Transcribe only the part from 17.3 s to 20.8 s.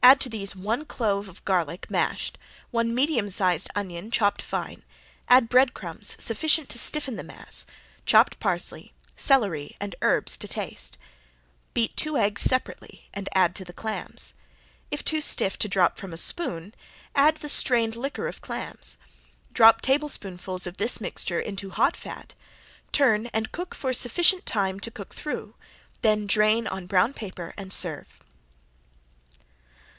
the strained liquor of clams. Drop tablespoonfuls of